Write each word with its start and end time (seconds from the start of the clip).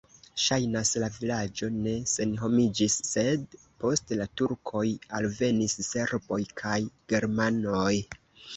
Ŝajnas, 0.43 0.91
la 1.01 1.09
vilaĝo 1.17 1.69
ne 1.73 1.93
senhomiĝis, 2.11 2.95
sed 3.09 3.55
post 3.85 4.15
la 4.23 4.29
turkoj 4.43 4.83
alvenis 5.21 5.79
serboj 5.91 6.43
kaj 6.65 6.83
germanoj. 7.15 7.95